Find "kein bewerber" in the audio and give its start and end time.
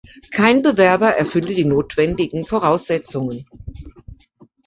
0.31-1.09